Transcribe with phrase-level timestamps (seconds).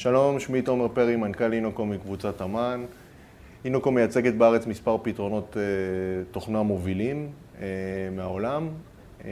[0.00, 2.84] שלום, שמי תומר פרי, מנכ"ל אינוקום מקבוצת אמן.
[3.64, 5.62] אינוקום מייצגת בארץ מספר פתרונות אה,
[6.30, 7.30] תוכנה מובילים
[7.60, 7.66] אה,
[8.16, 8.68] מהעולם,
[9.24, 9.30] אה,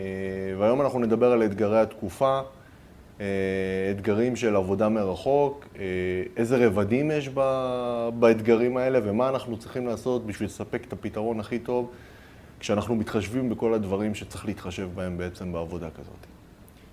[0.59, 2.41] והיום אנחנו נדבר על אתגרי התקופה,
[3.91, 5.69] אתגרים של עבודה מרחוק,
[6.37, 7.29] איזה רבדים יש
[8.19, 11.91] באתגרים האלה ומה אנחנו צריכים לעשות בשביל לספק את הפתרון הכי טוב
[12.61, 16.38] כשאנחנו מתחשבים בכל הדברים שצריך להתחשב בהם בעצם בעבודה כזאת.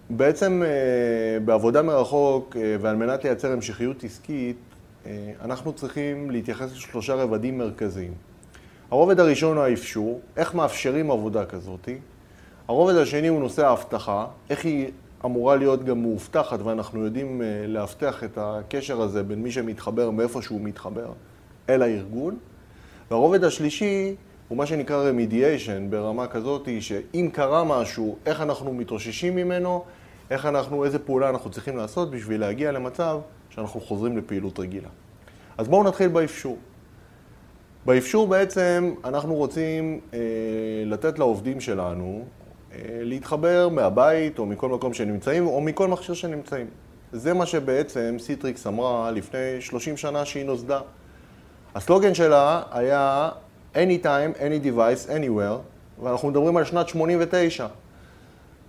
[0.09, 4.57] בעצם אה, בעבודה מרחוק אה, ועל מנת לייצר המשכיות עסקית,
[5.05, 8.13] אה, אנחנו צריכים להתייחס לשלושה רבדים מרכזיים.
[8.91, 11.89] הרובד הראשון הוא האפשור, איך מאפשרים עבודה כזאת.
[12.67, 14.91] הרובד השני הוא נושא האבטחה, איך היא
[15.25, 20.61] אמורה להיות גם מאובטחת ואנחנו יודעים לאבטח את הקשר הזה בין מי שמתחבר מאיפה שהוא
[20.61, 21.11] מתחבר
[21.69, 22.37] אל הארגון.
[23.11, 24.15] והרובד השלישי
[24.47, 29.83] הוא מה שנקרא רמידיאשן ברמה כזאת שאם קרה משהו, איך אנחנו מתאוששים ממנו,
[30.29, 34.89] איך אנחנו, איזה פעולה אנחנו צריכים לעשות בשביל להגיע למצב שאנחנו חוזרים לפעילות רגילה.
[35.57, 36.57] אז בואו נתחיל באפשור.
[37.85, 40.19] באפשור בעצם אנחנו רוצים אה,
[40.85, 42.25] לתת לעובדים שלנו
[42.71, 46.67] אה, להתחבר מהבית או מכל מקום שנמצאים או מכל מכשיר שנמצאים.
[47.11, 50.79] זה מה שבעצם סיטריקס אמרה לפני 30 שנה שהיא נוסדה.
[51.75, 53.29] הסלוגן שלה היה
[53.75, 55.59] Anytime, Any Device, Anywhere,
[56.03, 57.67] ואנחנו מדברים על שנת 89.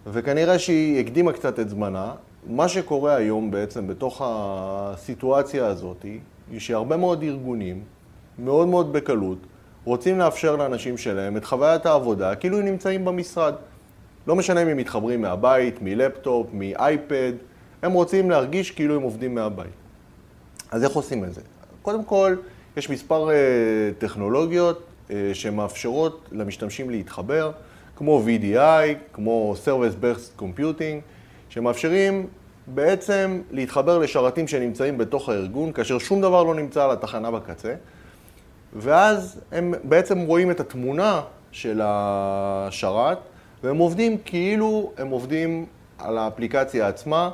[0.06, 2.12] וכנראה שהיא הקדימה קצת את זמנה.
[2.46, 6.02] מה שקורה היום בעצם בתוך הסיטואציה הזאת,
[6.50, 7.82] היא שהרבה מאוד ארגונים,
[8.38, 9.38] מאוד מאוד בקלות,
[9.84, 13.54] רוצים לאפשר לאנשים שלהם את חוויית העבודה כאילו הם נמצאים במשרד.
[14.26, 17.32] לא משנה אם הם מתחברים מהבית, מלפטופ, מאייפד,
[17.82, 19.70] הם רוצים להרגיש כאילו הם עובדים מהבית.
[20.70, 21.40] אז איך עושים את זה?
[21.82, 22.36] קודם כל,
[22.76, 23.32] יש מספר uh,
[23.98, 24.82] טכנולוגיות
[25.32, 27.52] שמאפשרות למשתמשים להתחבר.
[27.96, 28.58] כמו VDI,
[29.12, 31.00] כמו Service Based Computing,
[31.48, 32.26] שמאפשרים
[32.66, 37.74] בעצם להתחבר לשרתים שנמצאים בתוך הארגון, כאשר שום דבר לא נמצא על התחנה בקצה,
[38.72, 41.20] ואז הם בעצם רואים את התמונה
[41.52, 43.18] של השרת,
[43.62, 45.66] והם עובדים כאילו הם עובדים
[45.98, 47.30] על האפליקציה עצמה,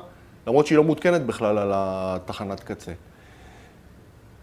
[0.47, 2.91] למרות שהיא לא מותקנת בכלל על התחנת קצה.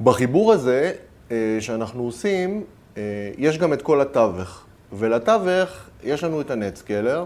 [0.01, 0.93] בחיבור הזה
[1.31, 2.80] אה, שאנחנו עושים, אה,
[3.39, 4.67] יש גם את כל התווך.
[4.93, 7.25] ולתווך יש לנו את הנטסקיילר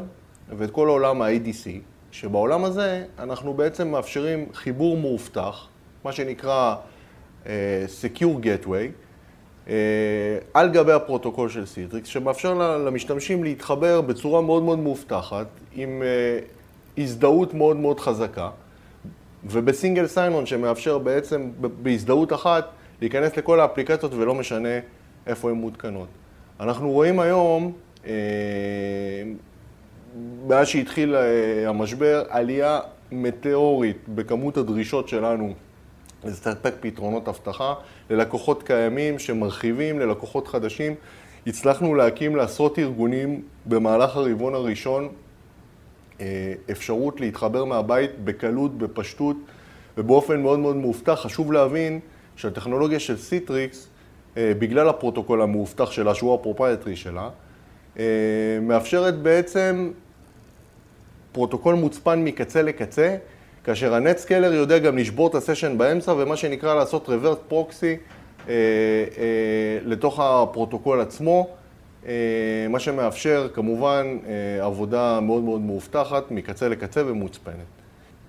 [0.57, 1.69] ואת כל עולם ה-ADC,
[2.13, 5.67] שבעולם הזה אנחנו בעצם מאפשרים חיבור מאובטח,
[6.05, 6.77] מה שנקרא
[7.45, 7.47] uh,
[8.03, 8.89] Secure Gateway,
[9.67, 9.71] uh,
[10.55, 17.55] על גבי הפרוטוקול של סיטריקס, שמאפשר למשתמשים להתחבר בצורה מאוד מאוד מאובטחת, עם uh, הזדהות
[17.55, 18.51] מאוד מאוד חזקה,
[19.45, 21.51] ובסינגל סיינון שמאפשר בעצם
[21.83, 22.69] בהזדהות אחת
[23.01, 24.79] להיכנס לכל האפליקציות ולא משנה
[25.27, 26.09] איפה הן מותקנות.
[26.61, 27.73] אנחנו רואים היום,
[28.07, 28.13] אה,
[30.49, 32.81] מאז שהתחיל אה, המשבר, עלייה
[33.13, 35.55] מטאורית בכמות הדרישות שלנו
[36.25, 37.75] לספק פתרונות אבטחה
[38.11, 40.95] ללקוחות קיימים שמרחיבים ללקוחות חדשים.
[41.47, 45.09] הצלחנו להקים לעשרות ארגונים במהלך הרבעון הראשון
[46.21, 49.37] אה, אפשרות להתחבר מהבית בקלות, בפשטות
[49.99, 51.21] ובאופן מאוד מאוד מאובטח.
[51.23, 52.01] חשוב להבין
[52.37, 53.89] שהטכנולוגיה של סיטריקס
[54.37, 57.29] בגלל הפרוטוקול המאובטח שלה, שהוא ה proprietary שלה,
[57.99, 58.05] אה,
[58.63, 59.91] מאפשרת בעצם
[61.33, 63.17] פרוטוקול מוצפן מקצה לקצה,
[63.65, 67.85] כאשר הנטסקיילר יודע גם לשבור את ה session באמצע ומה שנקרא לעשות reverse proxy
[68.49, 68.55] אה,
[69.85, 71.49] לתוך הפרוטוקול עצמו,
[72.71, 74.19] מה שמאפשר כמובן
[74.61, 77.55] עבודה מאוד מאוד מאובטחת מקצה לקצה ומוצפנת.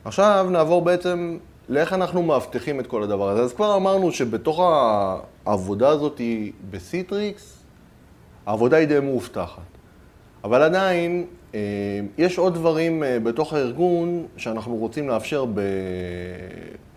[0.05, 1.37] עכשיו נעבור בעצם
[1.69, 3.41] לאיך אנחנו מאבטחים את כל הדבר הזה.
[3.41, 4.59] אז כבר אמרנו שבתוך
[5.45, 6.21] העבודה הזאת
[6.71, 7.63] בסיטריקס,
[8.45, 9.61] העבודה היא די מאובטחת.
[10.43, 11.25] אבל עדיין,
[11.55, 11.59] אה,
[12.17, 15.45] יש עוד דברים אה, בתוך הארגון שאנחנו רוצים לאפשר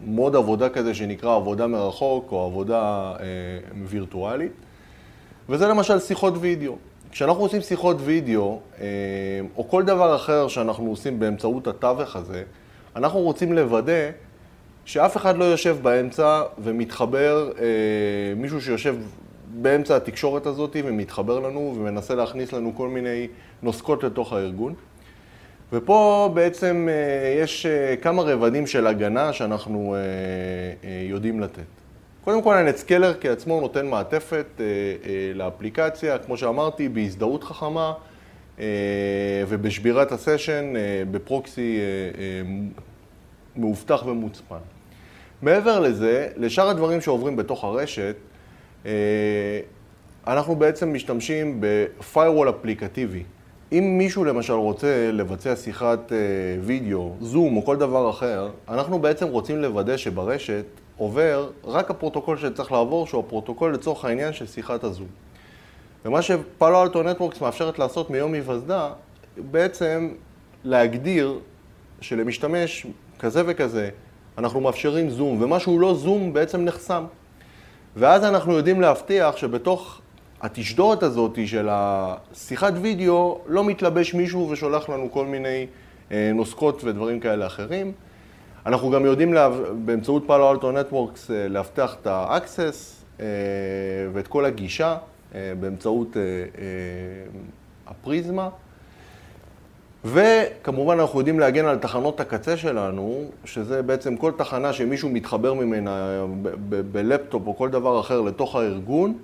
[0.05, 3.25] במוד עבודה כזה שנקרא עבודה מרחוק או עבודה אה,
[3.87, 4.53] וירטואלית,
[5.49, 6.77] וזה למשל שיחות וידאו.
[7.11, 8.61] כשאנחנו עושים שיחות וידאו,
[9.57, 12.43] או כל דבר אחר שאנחנו עושים באמצעות התווך הזה,
[12.97, 14.11] אנחנו רוצים לוודא
[14.89, 17.65] שאף אחד לא יושב באמצע ומתחבר, אה,
[18.37, 18.97] מישהו שיושב
[19.49, 23.27] באמצע התקשורת הזאת ומתחבר לנו ומנסה להכניס לנו כל מיני
[23.63, 24.75] נוסקות לתוך הארגון.
[25.73, 30.01] ופה בעצם אה, יש אה, כמה רבדים של הגנה שאנחנו אה,
[30.89, 31.63] אה, יודעים לתת.
[32.25, 37.93] קודם כל הנטסקלר כעצמו נותן מעטפת אה, אה, לאפליקציה, כמו שאמרתי, בהזדהות חכמה
[38.61, 38.65] אה,
[39.49, 42.51] ובשבירת הסשן אה, בפרוקסי אה, אה,
[43.57, 44.78] מאובטח ומוצפן.
[45.43, 48.17] מעבר לזה, לשאר הדברים שעוברים בתוך הרשת,
[48.87, 48.91] אה,
[50.27, 53.23] אנחנו בעצם משתמשים ב-firewall אפליקטיבי
[53.73, 56.13] אם מישהו למשל רוצה לבצע שיחת
[56.63, 60.65] וידאו, זום או כל דבר אחר, אנחנו בעצם רוצים לוודא שברשת
[60.97, 65.07] עובר רק הפרוטוקול שצריך לעבור, שהוא הפרוטוקול לצורך העניין של שיחת הזום.
[66.05, 68.93] ומה שפאלו אלטו נטוורקס מאפשרת לעשות מיום היווסדה,
[69.37, 70.09] בעצם
[70.65, 71.39] להגדיר
[72.01, 72.87] שלמשתמש
[73.19, 73.91] כזה וכזה,
[74.39, 77.05] אנחנו מאפשרים זום, ומה שהוא לא זום בעצם נחסם.
[77.97, 80.01] ואז אנחנו יודעים להבטיח שבתוך
[80.41, 85.67] התשדורת הזאת של השיחת וידאו לא מתלבש מישהו ושולח לנו כל מיני
[86.13, 87.93] אה, נוסקות ודברים כאלה אחרים.
[88.67, 89.49] אנחנו גם יודעים לה,
[89.85, 93.27] באמצעות פאלו אלטו נטוורקס לאבטח את ה-access אה,
[94.13, 94.97] ואת כל הגישה
[95.35, 96.17] אה, באמצעות
[97.87, 98.49] הפריזמה.
[100.05, 106.25] וכמובן אנחנו יודעים להגן על תחנות הקצה שלנו, שזה בעצם כל תחנה שמישהו מתחבר ממנה
[106.93, 109.19] בלפטופ או כל דבר אחר לתוך הארגון,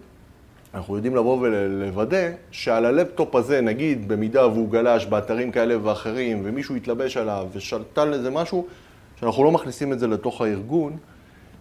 [0.75, 6.77] אנחנו יודעים לבוא ולוודא שעל הלפטופ הזה, נגיד במידה והוא גלש באתרים כאלה ואחרים ומישהו
[6.77, 8.67] התלבש עליו ושתל לזה משהו,
[9.21, 10.97] שאנחנו לא מכניסים את זה לתוך הארגון,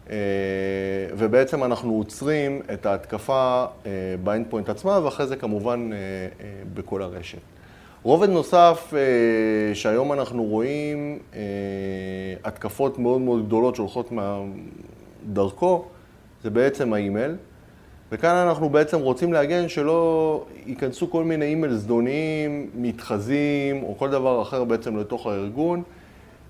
[0.10, 0.16] אה,
[1.18, 3.92] ובעצם אנחנו עוצרים את ההתקפה אה,
[4.24, 5.98] ב end point עצמה, ואחרי זה כמובן אה,
[6.74, 7.53] בכל הרשת.
[8.04, 8.94] רובד נוסף
[9.74, 11.20] שהיום אנחנו רואים
[12.44, 14.12] התקפות מאוד מאוד גדולות שהולכות
[15.34, 15.86] דרכו,
[16.44, 17.36] זה בעצם האימייל.
[18.12, 24.42] וכאן אנחנו בעצם רוצים להגן שלא ייכנסו כל מיני אימייל זדוניים, מתחזים או כל דבר
[24.42, 25.84] אחר בעצם לתוך הארגון.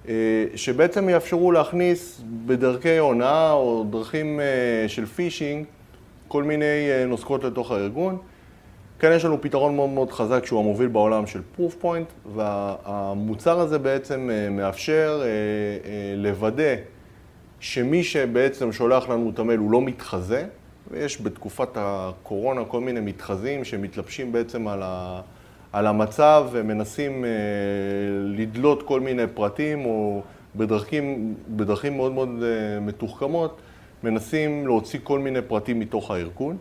[0.08, 0.14] אה,
[0.56, 4.46] שבעצם יאפשרו להכניס בדרכי הונאה או דרכים אה,
[4.88, 5.66] של phishing
[6.28, 8.18] כל מיני אה, נוזקות לתוך הארגון.
[9.00, 14.30] כאן יש לנו פתרון מאוד מאוד חזק שהוא המוביל בעולם של Proofpoint והמוצר הזה בעצם
[14.52, 15.24] מאפשר
[16.18, 16.76] לוודא
[17.60, 20.46] שמי שבעצם שולח לנו את המייל הוא לא מתחזה
[20.92, 25.22] ויש בתקופת הקורונה כל מיני מתחזים שמתלבשים בעצם על ה...
[25.74, 27.30] על המצב ומנסים אה,
[28.26, 30.22] לדלות כל מיני פרטים או
[30.56, 33.62] בדרכים, בדרכים מאוד מאוד אה, מתוחכמות,
[34.04, 36.58] מנסים להוציא כל מיני פרטים מתוך הארגון.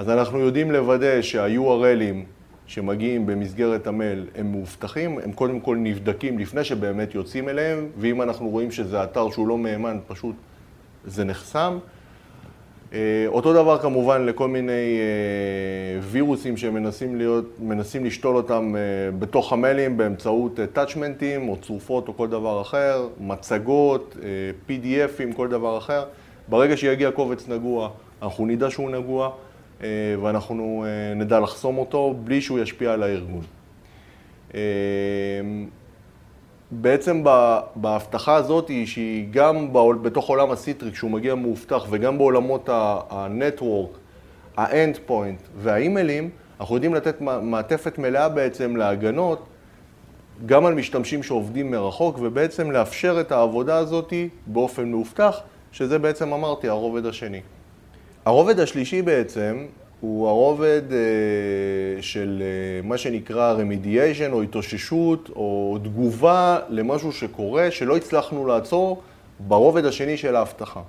[0.00, 2.16] אז אנחנו יודעים לוודא שה-URLים
[2.66, 8.48] שמגיעים במסגרת המייל הם מאובטחים, הם קודם כל נבדקים לפני שבאמת יוצאים אליהם, ואם אנחנו
[8.48, 10.34] רואים שזה אתר שהוא לא מהימן, פשוט
[11.04, 11.78] זה נחסם.
[12.92, 18.80] אה, אותו דבר כמובן לכל מיני אה, וירוסים שמנסים להיות, מנסים לשתול אותם אה,
[19.18, 24.16] בתוך המיילים באמצעות טאצ'מנטים או צרופות או כל דבר אחר, מצגות,
[24.68, 26.04] PDFים, כל דבר אחר.
[26.48, 27.90] ברגע שיגיע קובץ נגוע,
[28.22, 29.30] אנחנו נדע שהוא נגוע
[30.22, 30.84] ואנחנו
[31.16, 33.42] נדע לחסום אותו בלי שהוא ישפיע על הארגון.
[36.70, 37.24] בעצם
[37.76, 39.72] בהבטחה הזאת, שהיא גם
[40.02, 43.96] בתוך עולם הסיטריק, שהוא מגיע מאובטח, וגם בעולמות ה-network,
[44.56, 46.30] ה-end point והאימיילים,
[46.60, 49.46] אנחנו יודעים לתת מעטפת מלאה בעצם להגנות,
[50.46, 54.12] גם על משתמשים שעובדים מרחוק, ובעצם לאפשר את העבודה הזאת
[54.46, 55.40] באופן מאובטח,
[55.72, 57.40] שזה בעצם אמרתי, הרובד השני.
[58.24, 59.66] הרובד השלישי בעצם
[60.00, 67.96] הוא הרובד אה, של אה, מה שנקרא רמידיאשן או התאוששות או תגובה למשהו שקורה שלא
[67.96, 69.02] הצלחנו לעצור
[69.38, 70.80] ברובד השני של ההבטחה.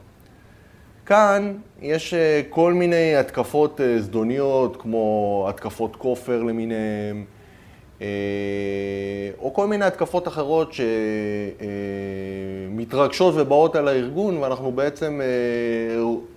[1.06, 7.24] כאן יש אה, כל מיני התקפות זדוניות כמו התקפות כופר למיניהן
[9.40, 10.74] או כל מיני התקפות אחרות
[12.70, 15.22] שמתרגשות ובאות על הארגון ואנחנו בעצם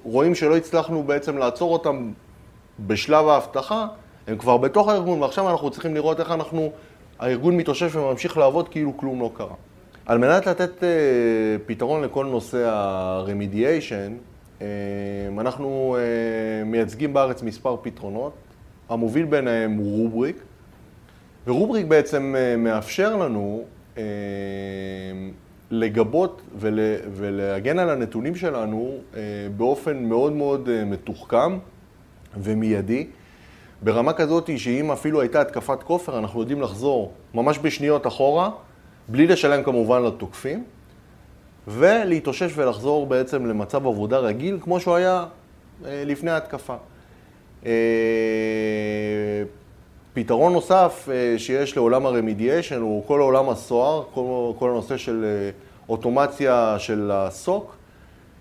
[0.05, 2.11] רואים שלא הצלחנו בעצם לעצור אותם
[2.87, 3.87] בשלב האבטחה,
[4.27, 6.71] הם כבר בתוך הארגון, ועכשיו אנחנו צריכים לראות איך אנחנו,
[7.19, 9.55] הארגון מתאושש וממשיך לעבוד כאילו כלום לא קרה.
[10.07, 10.85] על מנת לתת
[11.67, 14.13] פתרון לכל נושא ה-remediation,
[15.39, 15.97] אנחנו
[16.67, 18.33] מייצגים בארץ מספר פתרונות,
[18.89, 20.37] המוביל ביניהם הוא רובריק,
[21.47, 23.99] ורובריק בעצם uh, מאפשר לנו uh,
[25.71, 26.79] לגבות ול,
[27.15, 29.17] ולהגן על הנתונים שלנו uh,
[29.57, 31.59] באופן מאוד מאוד מתוחכם.
[32.37, 33.07] ומיידי,
[33.83, 38.51] ברמה כזאת שאם אפילו הייתה התקפת כופר, אנחנו יודעים לחזור ממש בשניות אחורה,
[39.09, 40.65] בלי לשלם כמובן לתוקפים,
[41.69, 45.25] ולהתאושש ולחזור בעצם למצב עבודה רגיל, כמו שהוא היה
[45.85, 46.77] אה, לפני ההתקפה.
[50.17, 55.25] אה, פתרון נוסף אה, שיש לעולם הרמידיאשן הוא כל עולם הסוהר, כל, כל הנושא של
[55.89, 57.77] אוטומציה של הסוק.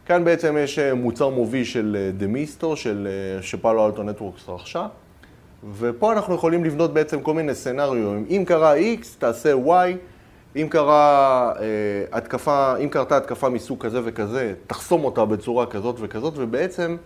[0.06, 4.88] כאן בעצם יש אה, מוצר מוביל של דמיסטו, אה, של, אה, שפעלו אלטו נטוורקס רכשה,
[5.78, 8.14] ופה אנחנו יכולים לבנות בעצם כל מיני סצנריו.
[8.30, 9.98] אם קרה X, תעשה Y,
[10.56, 11.64] אם קרה אה,
[12.12, 16.98] התקפה, אם קרתה התקפה מסוג כזה וכזה, תחסום אותה בצורה כזאת וכזאת, ובעצם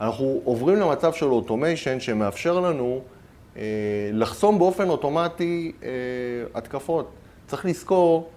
[0.00, 3.00] אנחנו עוברים למצב של אוטומיישן שמאפשר לנו
[4.12, 5.72] לחסום באופן אוטומטי
[6.54, 7.10] התקפות.
[7.46, 8.30] צריך לזכור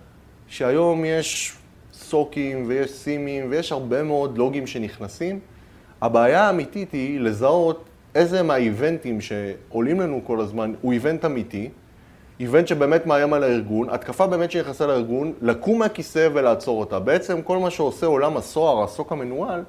[0.47, 1.55] שהיום יש
[1.93, 5.39] סוקים ויש סימים ויש הרבה מאוד לוגים שנכנסים.
[6.01, 11.69] הבעיה האמיתית היא לזהות איזה מהאיבנטים שעולים לנו כל הזמן הוא איבנט אמיתי,
[12.39, 16.99] איבנט שבאמת מאיים על הארגון, התקפה באמת שנכנסה לארגון, לקום מהכיסא ולעצור אותה.
[16.99, 19.63] בעצם כל מה שעושה עולם הסוהר, הסוק המנוהל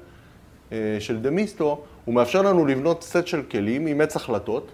[0.71, 4.71] אה, של דמיסטו, הוא מאפשר לנו לבנות סט של כלים עם עץ החלטות,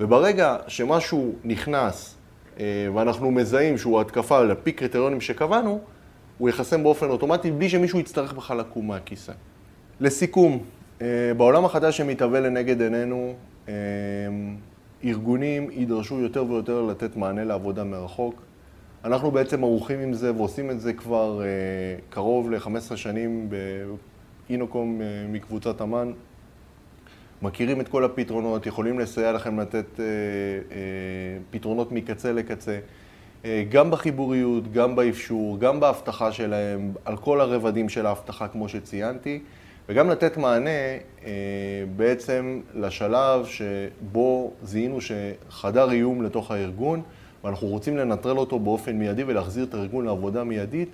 [0.00, 2.14] וברגע שמשהו נכנס
[2.60, 2.64] אה,
[2.94, 5.80] ואנחנו מזהים שהוא התקפה על פי קריטריונים שקבענו,
[6.38, 9.32] הוא ייחסם באופן אוטומטי בלי שמישהו יצטרך בכלל לקום מהכיסא.
[10.00, 10.64] לסיכום,
[11.02, 13.34] אה, בעולם החדש שמתהווה לנגד עינינו,
[13.68, 13.74] אה,
[15.04, 18.42] ארגונים יידרשו יותר ויותר לתת מענה לעבודה מרחוק.
[19.04, 21.42] אנחנו בעצם ערוכים עם זה ועושים את זה כבר
[22.10, 23.48] קרוב ל-15 שנים
[24.48, 26.12] באינוקום מקבוצת אמ"ן.
[27.42, 30.78] מכירים את כל הפתרונות, יכולים לסייע לכם לתת אה, אה,
[31.50, 32.78] פתרונות מקצה לקצה,
[33.44, 39.40] אה, גם בחיבוריות, גם באפשור, גם בהבטחה שלהם, על כל הרבדים של ההבטחה כמו שציינתי,
[39.88, 40.70] וגם לתת מענה
[41.24, 41.30] אה,
[41.96, 47.02] בעצם לשלב שבו זיהינו שחדר איום לתוך הארגון,
[47.44, 50.88] ואנחנו רוצים לנטרל אותו באופן מיידי ולהחזיר את הארגון לעבודה מיידית,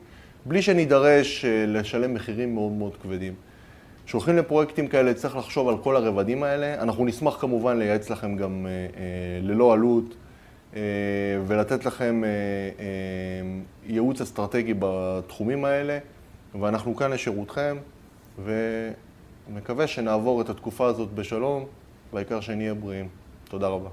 [0.46, 3.34] בלי שנידרש אה, לשלם מחירים מאוד מאוד כבדים.
[4.06, 6.82] כשהולכים לפרויקטים כאלה צריך לחשוב על כל הרבדים האלה.
[6.82, 10.14] אנחנו נשמח כמובן לייעץ לכם גם אה, אה, ללא עלות
[10.76, 10.80] אה,
[11.46, 12.22] ולתת לכם
[13.86, 15.98] ייעוץ אסטרטגי בתחומים האלה,
[16.60, 17.76] ואנחנו כאן לשירותכם,
[19.48, 21.64] ומקווה שנעבור את התקופה הזאת בשלום,
[22.12, 23.08] והעיקר שנהיה בריאים.
[23.48, 23.88] תודה רבה.